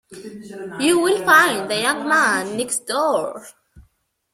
[0.79, 3.45] You will find the young man next door.